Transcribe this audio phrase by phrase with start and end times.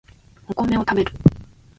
[0.47, 1.11] お米を食べる